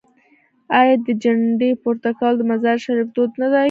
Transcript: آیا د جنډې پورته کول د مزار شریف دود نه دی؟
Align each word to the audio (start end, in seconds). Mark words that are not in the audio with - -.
آیا 0.79 0.95
د 1.05 1.07
جنډې 1.21 1.69
پورته 1.81 2.09
کول 2.19 2.33
د 2.37 2.41
مزار 2.51 2.77
شریف 2.85 3.07
دود 3.15 3.31
نه 3.41 3.47
دی؟ 3.51 3.59